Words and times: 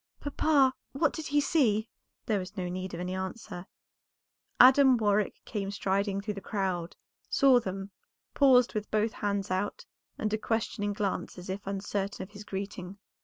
"Papa, 0.19 0.73
what 0.93 1.13
did 1.13 1.27
he 1.27 1.39
see?" 1.39 1.87
There 2.25 2.39
was 2.39 2.57
no 2.57 2.67
need 2.67 2.95
of 2.95 2.99
any 2.99 3.13
answer; 3.13 3.67
Adam 4.59 4.97
Warwick 4.97 5.35
came 5.45 5.69
striding 5.69 6.21
through 6.21 6.33
the 6.33 6.41
crowd, 6.41 6.95
saw 7.29 7.59
them, 7.59 7.91
paused 8.33 8.73
with 8.73 8.89
both 8.89 9.13
hands 9.13 9.51
out, 9.51 9.85
and 10.17 10.33
a 10.33 10.39
questioning 10.39 10.93
glance 10.93 11.37
as 11.37 11.51
if 11.51 11.67
uncertain 11.67 12.23
of 12.23 12.31
his 12.31 12.43
greeting. 12.43 12.97